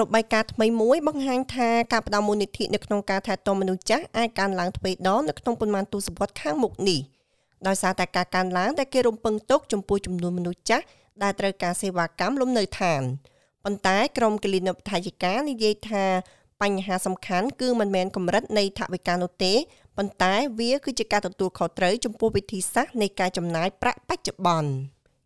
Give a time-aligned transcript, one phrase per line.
[0.00, 7.00] របាយការណ៍ថ្មីមួយបង្ហាញថាការផ្តល់មូលនិធិនៅក្នុងការថែទាំមនុស្សចាស់អាចកើនឡើងទ្វេដងនៅក្នុងប៉ុន្មានទសវត្សរ៍ខាងមុខនេះ
[7.66, 10.84] ដោយសារតែការកើនឡើងដែលគេរំពឹងទុកចំពោះចំនួនមនុស្សចាស់
[11.22, 13.02] ដែលត្រូវការសេវាកម្មលំនៅឋាន
[13.64, 16.04] ប៉ុន្តែក្រមគលិនបឋាយិកានិយាយថា
[16.62, 19.54] បញ្ហាសំខាន់គឺមិនមែនកម្រិតនៃថវិកានោះទេ
[19.96, 24.70] ប៉ុន្តែវាគឺជាការទទួលខុសត្រូវចំពោះវិធីសាស្ត្រនៃការចំណាយប្រាក់បច្ចុប្បន្ន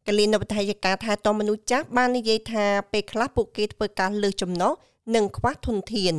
[0.09, 4.73] កលិនបឋាយិកាថែទាំមនុស្សចាស់បាននិយាយថាពេលខ្លះពួកគេធ្វើការលើសចំណុះ
[5.15, 6.17] និងខ្វះធនធាន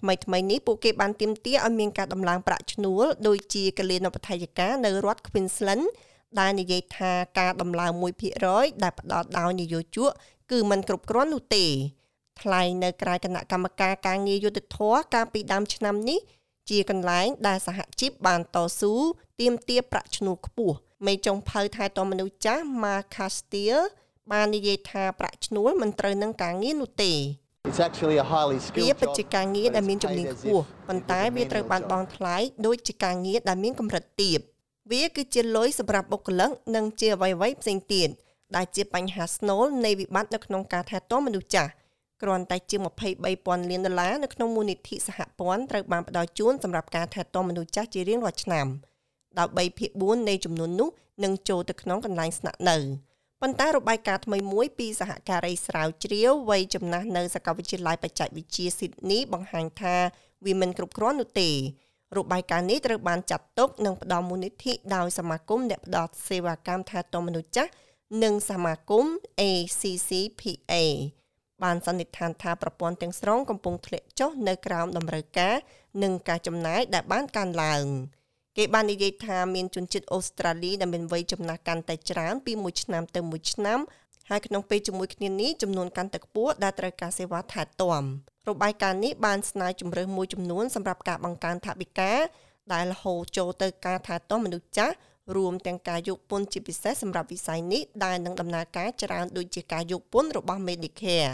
[0.00, 5.84] ថ្មីថ្មីនេះពួកគេបានទាមទារឲ្យមានការដំឡើងប្រាក់ឈ្នួលដោយជាកលិនបឋាយិកានៅរដ្ឋ Queensland
[6.40, 7.92] ដែលនិយាយថាការដំឡើង
[8.36, 10.10] 1%ដែលផ្ដល់ដោយនយោជក
[10.50, 11.66] គឺមិនគ្រប់គ្រាន់នោះទេ
[12.40, 16.18] ថ្លែងនៅក្រៅគណៈកម្មការការងារយុទ្ធធរកាលពីដើមឆ្នាំនេះ
[16.70, 18.92] ជាកន្លែងដែលសហជីពបានតស៊ូ
[19.40, 23.84] ទាមទារប្រាក់ឈ្នួលខ្ពស់ មេចុងភៅថែទាំមនុស្សចាស់ Mark Steele
[24.32, 27.12] បាននិយាយថាប្រាក់ឈ្នួលមិនត្រូវនឹងការងារនោះទេ
[27.68, 29.16] It's actually a highly វា skilled ពិត job.
[29.18, 34.38] ជាការងារដែលមានជំនាញខ្ពស់ប៉ុន្តែវាត្រូវបានបង់ថ្លៃដោយជាការងារដែលមានកម្រិតទាប
[34.92, 38.08] វាគឺជាលុយសម្រាប់បុគ្គលិកនិងជាអ្វីៗផ្សេងទៀត
[38.56, 41.70] ដែលជាបញ្ហាស្នូលនៃវិបត្តិនៅក្នុងការថែទាំមនុស្សចាស់
[42.22, 42.80] គ្រាន់តែជាង
[43.24, 48.66] 23,000លានដុល្លារនៅក្នុងមូលនិធិសហព័ន្ធត្រូវបានផ្ដល់ជូនសម្រាប់ការថែទាំមនុស្សចាស់ជារៀងរាល់ឆ្នាំ
[49.38, 50.88] ដោយ3ភាគ4នៃចំនួននោះ
[51.24, 52.76] នឹងចូលទៅក្នុងកន្លែងស្នាក់នៅ
[53.40, 59.96] ប៉ុន្តែរបាយការណ៍ថ្មីមួយពីសហការីស្រាវជ្រាវវ័យចំណាស់នៅសាកលវិទ្យាល័យបច្ចេកវិទ្យាស៊ីដនីបង្ហាញថា
[60.44, 61.50] វាមិនគ្រប់គ្រាន់នោះទេ
[62.16, 67.70] របាយការណ៍នេះត្រូវបានចាត់ទុកនិងផ្ដល់មូលនិធិដោយសមាគមអ្នកផ្ដល់សេវាកម្មថែទាំមនុស្សចាស់
[68.22, 69.06] និងសមាគម
[69.40, 70.74] ACCPA
[71.62, 75.54] បានសន្និដ្ឋានថាប្រព័ន្ធទាំងស្រុងកំពុងធ្លាក់ចុះនៅក្រោមតម្រូវការ
[76.02, 77.84] និងការចំណាយដែលបានកើនឡើង
[78.56, 83.78] គេបាននិយាយថាមានជនជាតិអូស្ត្រាលីដែលមានវ័យចំណាស់កាន់តែច្រើនពីមួយឆ្នាំទៅមួយឆ្នាំ
[84.30, 88.02] ហើយក្នុងពេលជាមួយគ្នានេះចំនួនកាន់តែខ្ពស់ដែលត្រូវការសេវាថែទាំ
[88.48, 92.12] របាយការណ៍នេះបានស្នើជំរើសមួយចំនួនសម្រាប់ការបង្កើនថវិកា
[92.74, 94.94] ដែលហូរចូលទៅការថែទាំមនុស្សចាស់
[95.36, 101.32] រួមទាំងការយកពន្ធជាពិសេសសម្រាប់វិស័យនេះដែលនឹងដំណើរការច្រើនដូចជាការយកពន្ធរបស់ Medicare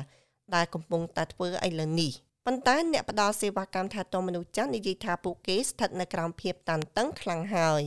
[0.54, 2.12] ដែលកំពុងតែធ្វើឥឡូវនេះ
[2.46, 7.82] ប៉ុន្តែអ្នកផ្ដល់សេវាកម្មថែទាំមនុស្សចាស់និយាយថាពួកគេស្ថិតនៅក្រោមភាពតានតឹងខ្លាំងហើយ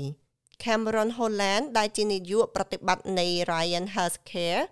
[0.63, 4.63] Cameron Holland ដែលជានាយកប្រតិបត្តិនៃ Ryan Healthcare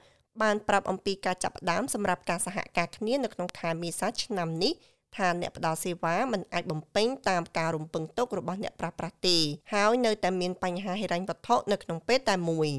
[0.41, 4.73] បានប្រាប់អំពីការចាប់ផ្ដើមសម្រាប់ការសហការគ្នានៅក្នុងខែមេសាឆ្នាំនេះ
[5.15, 9.37] ថាអ្នកផ្ដល់សេវាមិនអាចបំពេញតាមការរំពឹងទុករបស់អ្នកប្រាស្រ័យទេ
[9.73, 12.71] ហើយនៅតែមានបញ្ហាហិរញ្ញវត្ថុនៅក្នុងពេលតែមួយ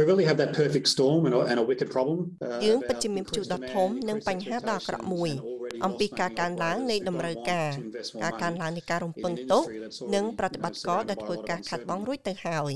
[0.00, 2.18] We really have that perfect storm and a, and a wicked problem.
[2.26, 5.53] uh, យើង of ពិត our ជាមានព្យុះដ៏ increased ធំ demand, និង increased បញ្ហាដ៏អាក្រក់មួយ expectations, and already
[5.84, 8.22] អំពី lost ការ money កើនឡើង operators នៃ who តម្រូវ don't ការ want to invest more
[8.22, 11.62] ការកើន money ឡើងនៃការរំ in ពឹង an ទុក industry that's និង already ប្រតិបត្តិការ been ដែលធ្វើការ surrounded
[11.62, 12.08] by a lot of ខាត់បង uncertainty.
[12.08, 12.74] រួចទៅហើយ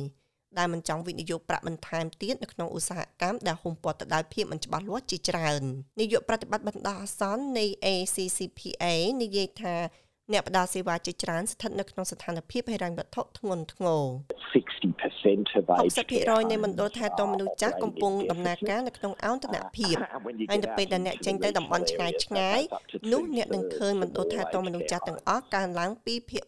[0.58, 5.62] ដែលមិនចង់វិនិយោគប្រាក់បន្ថែមទៀតនៅក្នុងឧស្សាហកម្មដែលហ៊ុមព័ទ្ធទៅដោយភាពមិនច្បាស់លាស់ជាច្រើន
[6.00, 8.84] នាយកប្រតិបត្តិបណ្ដោះអាសន្ននៃ ACCPA
[9.22, 9.74] និយាយថា
[10.32, 14.02] អ្នកផ្ដល់សេវាជាច្រើនស្ថិតនៅក្នុងស្ថានភាពហិរញ្ញវត្ថុធ្ងន់ធ្ងរ
[15.22, 19.96] 60% of aged 60%នៃមណ្ឌលថែទាំមនុស្សចាស់កំពុងដំណើរការនៅក្នុងអន្តរភាព
[20.50, 22.60] ហើយនៅពេលដែលអ្នកចេញទៅតំបន់ឆ្ងាយឆ្ងាយ
[23.12, 26.42] នោះអ្នកនឹងឃើញមណ្ឌលថែទាំមនុស្សចាស់ទាំងអស់កើនឡើង2ភាគ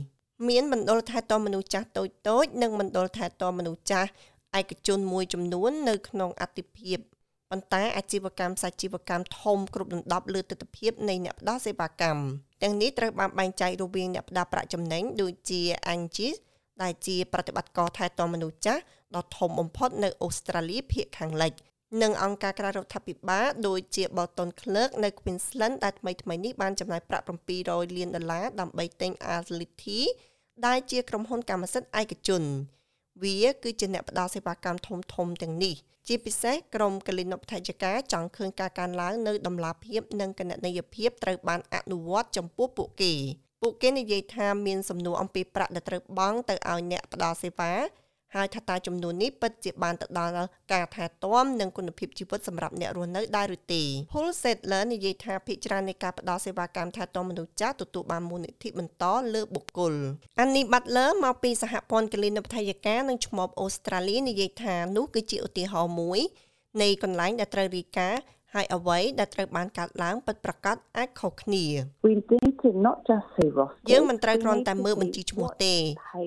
[0.00, 4.10] 3មានមណ្ឌលថែទាំមនុស្សចាស់តូចតូចនិងមណ្ឌលថែទាំមនុស្សចាស់
[4.58, 6.98] ឯកជនមួយចំនួននៅក្នុងអតិភិប
[7.50, 12.22] ប៉ុន្តែអាជីវកម្មសាជីវកម្មធំគ្រប់ដណ្ដប់លើទិដ្ឋភាពនៃអ្នកផ្ដល់សេវាកម្ម
[12.62, 15.62] ទាំងនេះត្រូវបានបែងចែករវាងអ្នកផ្ដល់ប្រាក់ចំណេញដូចជា
[15.92, 16.34] Angie
[16.82, 18.82] ដែលជាប្រតិបត្តិការថែទាំមនុស្សចាស់
[19.16, 21.52] ដ៏ធំបំផុតនៅអូស្ត្រាលីភាគខាងលិច
[22.02, 27.24] និងអង្គការក្រៅរដ្ឋាភិបាលដូចជា Bolton Clerk នៅ Queensland ដែលថ្មីថ្មីៗនេះបានចំណាយប្រាក់
[27.60, 30.00] 700លានដុល្លារដើម្បីទិញ Ality
[30.66, 32.42] ដែលជាក្រុមហ៊ុនកម្មសិទ្ធិឯកជន
[33.22, 35.74] វាគឺជាអ្នកផ្ដល់សេវាកម្មធំធំៗទាំងនេះ
[36.08, 43.14] ជាពិសេសក្រុមកលិនបថៃការចង់ឃើញការកើនឡើងនៅតម្លាភាពនិងគណនេយ្យភាពត្រូវបានអនុវត្តចំពោះពួកគេ
[43.62, 47.72] ពួកគេនិយាយថាមានសំណួរអំពីប្រាក់ដែលត្រូវបង់ទៅឲ្យអ្នកផ្ដល់សេវា
[48.34, 53.82] ហើយថាតើចំនួននេះពិតជាបានទៅដល់ការថែទាំនិងគុណភាពជីវិតសម្រាប់អ្នករស់នៅដែរឬទេ
[54.12, 59.04] Paul Sedler និយាយថាភាគច្រើននៃការផ្ដល់សេវាកម្មថែទាំមនុស្សចាស់ទទួលបានមូលនិធិបន្ត
[59.34, 59.94] លើបុគ្គល
[60.42, 66.20] Annie Butler មកពីសហព័ន្ធកលិនបថយការនិងឈ្មោះអូស្ត្រាលីនិយាយថានោះគឺជាឧទាហរណ៍មួយ
[66.82, 68.08] នៃកន្លែងដែលត្រូវរីកា
[68.56, 71.64] ហើយអ្វីដែលត្រូវបានកាត់ឡើងពិតប្រាកដអាចខុសគ្នា
[72.06, 75.74] We need to not just see roster យើងមិនត្រូវគ្រាន់តែមើលបញ្ជីឈ្មោះទេ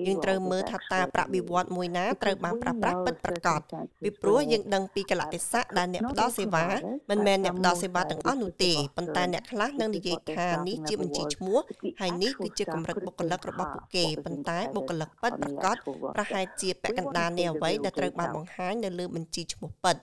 [0.06, 3.60] យើងត្រូវមើលថាតើប្រាក់បៀវត្សមួយណាត្រូវបានប្រើប្រាស់ពិតប្រាកដ
[4.02, 6.64] ពីព្រោះយើងដឹងពីកលៈទេសៈដែលអ្នកផ្ដល់សេវា
[7.10, 11.58] មិនមែនអ្នកផ្ដល់សេវាទាំងអស់នោះទេប៉ុន្តែអ្នកខ្លះនឹងនិយាយថានេះជាបញ្ជីឈ្មោះ
[12.00, 15.76] ហើយនេះគឺជាកម្រិតបុគ្គលិករបស់ពួកគេប៉ុន្តែបុគ្គលិកពិតប្រាកដ
[16.14, 19.96] ប្រហែលជាពាក់កណ្ដាលនៃអ្វីដែលត្រូវបានបង្ហាញនៅលើបញ្ជីឈ្មោះពិត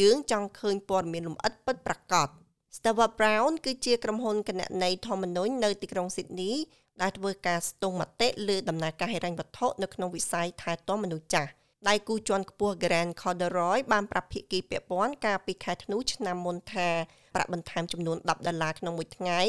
[0.00, 2.28] យើងចង់ឃើញព័ត៌មានលម្អិតពិតប្រាកដ
[2.76, 6.54] Stewart Brown គឺជាក្រុមហ៊ុនគណនេយ្យធម្មនុញ្ញនៅទីក្រុង Sydney
[7.02, 11.50] ដែលធ្វើការស្ទង់មតិលើដំណើរការហិរញ្ញវត្ថុនៅក្នុងវិស័យថែទាំមនុស្សចាស់
[11.88, 16.88] ដៃគូជាន់ខ្ពស់ Grant Corduroy បានប្រាប់ភាគីពាក់ព័ន្ធកាលពីខែធ្នូឆ្នាំមុនថា
[17.34, 19.40] ប្រាក់បន្ថែមចំនួន10ដុល្លារក្នុងមួយថ្ងៃ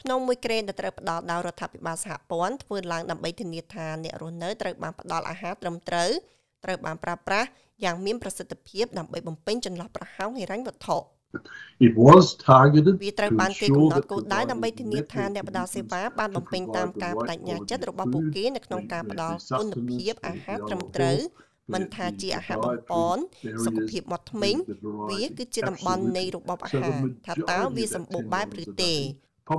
[0.00, 6.10] ក្នុងមួយក្រេនដែលត្រូវផ្ដល់ដោយរដ្ឋាភិបាលសហព័ន្ធធ្វើឡើងដើម្បីធានាថាអ្នករស់នៅត្រូវបានផ្ដល់អាហារត្រឹមត្រូវ
[6.64, 7.48] ត្រូវបានប្រើប្រាស់
[7.84, 10.98] យ៉ាងមានប្រសិទ្ធភាពដើម្បីបំពេញចន្លោះប្រហោងហិរញ្ញវត្ថុ
[11.86, 21.18] It was targeted វាត្រូវបានគេកំណត់គោលដៅដើម្បីធានាថាអ្នកផ្ដល់សេវាបានបំពេញតាមការបដិញ្ញាចិត្តរបស់ពួកគេនៅក្នុងការផ្ដល់គុណភាពអាហារត្រឹមត្រូវ
[21.74, 23.22] មិនថាជាអាហារបំពន់
[23.64, 24.54] សុខភាពមាត់ធ្មេញ
[25.10, 28.94] វាគឺជាតំបន់នៃរបបអាហារថាតើវាសម្បូរបែបឬទេ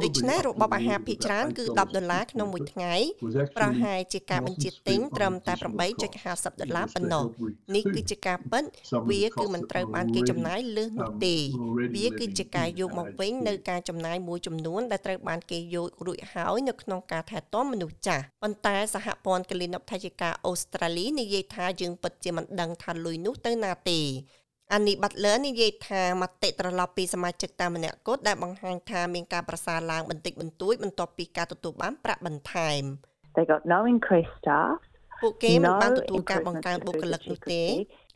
[0.03, 2.94] ដូច្នេះរបបអាហារភាគច្រើនគឺ10ដុល្លារក្នុងមួយថ្ងៃ
[3.57, 5.53] ប្រហែលជាការបញ្ជាទិញត្រឹមតែ
[6.07, 7.25] 8.50ដុល្លារប៉ុណ្ណោះ
[7.75, 8.63] នេះគឺជាការពិត
[9.09, 11.35] វាគឺមិនត្រូវបានគេចំណាយលើសនោះទេ
[11.95, 24.01] វាគឺជាការយកមកវិញនៅការចំណាយមួយចំនួនដែលត្រូវបានគេយករួចហើយនៅក្នុងការថែទាំមនុស្សចាស់ប៉ុន្តែសហព័ន្ធកលិនបថយការអូស្ត្រាលីនិយាយថាយើងពិតជាមិនដឹងថាលុយនោះទៅណាទេ
[24.74, 32.84] អានីបាត់លឺនិយាយថាមតិត្រឡប់ពីសមាជិកតាមម្នាក់គត់ដែលបង្ហាញថាមានការប្រសើរឡើងបន្តិចបន្តួចបន្ទាប់ពីការទទួលបានប្រាក់បន្ថែម
[33.36, 34.75] They got no increased staff
[35.22, 37.64] ពួកគេមិនបានទទួលការបង្កើនបុគ្គលិកនោះទេ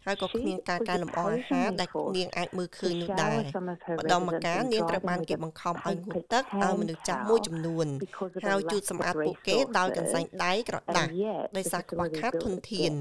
[0.08, 3.38] ហើយក៏គ្មានការកែលម្អអាហារដែលនាងអាចមើលឃើញនោះដែរ
[4.00, 7.88] ម្ដងម្កាលនាងត្រូវបានគេបង្ខំឲ្យងូតទឹកឲ្យមនុស្សចាស់មួយចំនួន
[8.46, 11.12] ហើយជូតសម្អាតពួកគេដោយកន្សែងដៃក្រដាស់
[11.58, 12.94] ដោយសារខ្វះខាតធនធាន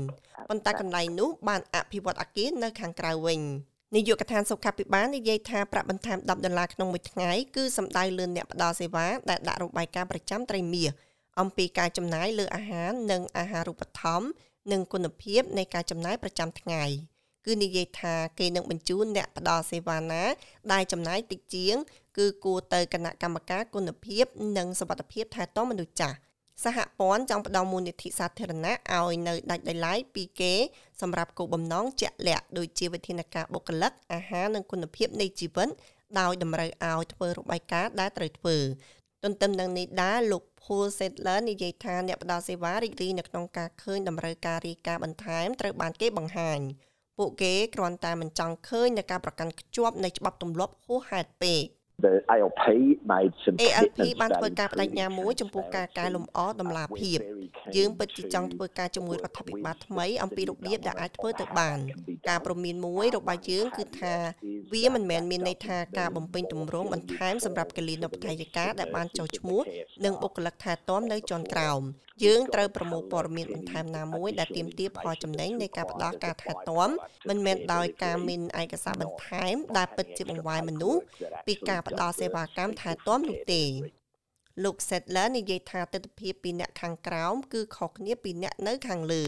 [0.48, 3.40] ប៉ុន្តែកន្លែងនោះបានអភិវឌ្ឍអគារនៅខាងក្រៅវិញ
[3.94, 10.90] នាយកដ្ឋានសុខាភិបាលនិយាយថាប្រាក់បន្ថែម10ដុល្លារក្នុងមួយថ្ងៃគឺសំដៅលើអ្នកផ្ដល់សេវាដែលដាក់របាយការណ៍ប្រចាំត្រីមាស
[11.40, 14.26] អំពីការចំណាយលើអាហារនិងអាហារូបត្ថម្ភ
[14.72, 16.84] និងគុណភាពនៃការចំណាយប្រចាំថ្ងៃ
[17.46, 20.22] គឺនិយាយថាគេនឹងបញ្ជូនអ្នកផ្ដល់សេវាណា
[20.72, 21.76] ដែលចំណាយតិចជាង
[22.18, 24.24] គឺគួរទៅគណៈកម្មការគុណភាព
[24.56, 26.16] និងសុវត្ថិភាពថែទាំមនុស្សចាស់
[26.64, 30.54] សហព័ន្ធចង់ផ្ដល់មូលនិធិសាធារណៈឲ្យនៅដាច់ដោយឡែកពីគេ
[31.00, 35.68] សម្រាប់គោលបំណងជាក់លាក់ដូចជាវិធានការបុគ្គលិកអាហារនិងគុណភាពនៃជីវិត
[36.20, 38.56] ដោយតម្រូវឲ្យធ្វើរបាយការណ៍ដែលត្រូវធ្វើ
[39.22, 46.60] ទន្ទឹមនឹងនេះដែរលោក Paul Settler និយាយថាអ្នកផ្ដល់សេវារីករាយនៅក្នុងការឃើញតម្រូវការរាយការណ៍បន្ថែមត្រូវបានគេបង្ហាញ
[47.18, 51.62] ពួកគេគ្រាន់តែមិនចង់ឃើញនៅការប្រកាន់ខ្ជាប់នៃច្បាប់ទម្លាប់ហួសហេតុពេក
[52.04, 52.64] The ALP
[53.12, 57.18] made some ALP បានធ្វើការបដិញ្ញាមួយចំពោះការកែលម្អដំណាភាព
[57.76, 61.78] យើងពិតជាចង់ធ្វើការជាមួយរដ្ឋាភិបាលថ្មីអំពីរបៀបដែលអាចធ្វើទៅបាន
[62.28, 64.14] ការប្រមានមួយរបស់យើងគឺថា
[64.72, 69.60] វាមិនមែនមានន័យថាការបំពេញទម្រង់បន្ថែមសម្រាប់កលិនបថយការដែលបានចុះឈ្មោះ
[70.04, 71.82] និងបុគ្គលិកថែទាំនៅជាន់ក្រោម
[72.24, 76.90] យើងត្រូវប្រមូលព័ត៌មានបន្ថែមណាមួយដែលទាមទារផលចំណេញនៃការផ្ដល់ការថែទាំ
[77.28, 81.00] មិនមែនដោយការមានឯកសារបន្ថែមដែលពិតជាបង្វែរមនុស្ស
[81.46, 83.64] ពីការផ្ដល់សេវាកម្មថែទាំនោះទេ
[84.64, 89.24] លោក Settler និយាយថាទស្សនវិជ្ជាពីអ្នកខាងក្រោមគឺខុសគ្នាពីអ្នកនៅខាងលើ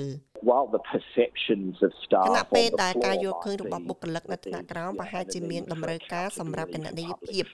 [0.48, 7.44] while the perceptions of staff គណៈពេលដែលការយល់ឃើញរបស់បុគ្គលិកនៅថ្នាក់ក្រោមប្រហែលជាមានតម្រូវការសម្រាប់គណនេយ្យភាព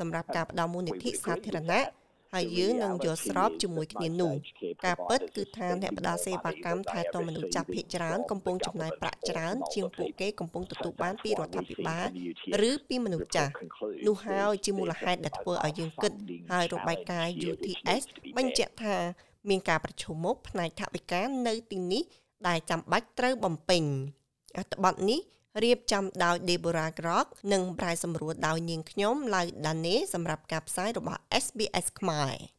[0.00, 1.82] សម្រាប់ការផ្ដល់មូលនិធិសាធារណៈ
[2.34, 4.34] ហើយយើងនឹងយល់ស្របជាមួយគ្នានោះ
[4.84, 12.06] ការពិតគឺថាអ្នកផ្ដល់សេវាកម្មថែទាំមនុស្សចាស់ភាគច្រើនកំពុងចំណាយប្រាក់ច្រើនជាងពួកគេកំពុងទទួលបានពីរដ្ឋាភិបាល
[12.70, 13.52] ឬពីមនុស្សចាស់
[14.06, 16.12] នោះហើយជាមូលហេតុដែលធ្វើឲ្យយើងគិត
[16.52, 18.02] ហើយរបាយការណ៍ UTS
[18.36, 18.96] បញ្ជាក់ថា
[19.48, 22.02] មានការប្រឈមមុខផ្នែកថវិកានៅទីនេះ
[22.48, 23.82] ដែលចាំបាច់ត្រូវបំពេញ
[24.58, 25.20] អត្ថបទនេះ
[25.62, 32.55] រៀបចំដោយ Deborah Grok និងប្រែសម្រួលដោយនាងខ្ញុំឡៅដានេសម្រាប់ការផ្សាយរបស់ SBS ខ្មែរ